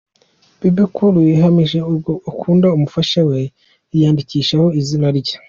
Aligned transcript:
Bebe 0.59 0.83
Cool 0.93 1.15
yahamije 1.33 1.79
urwo 1.89 2.13
akunda 2.29 2.67
umufasha 2.77 3.19
we 3.29 3.39
yiyandikishaho 3.91 4.67
izina 4.81 5.07
rye. 5.17 5.35